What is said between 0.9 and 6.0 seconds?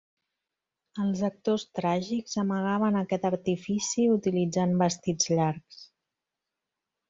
Els actors tràgics amagaven aquest artifici utilitzant vestits llargs.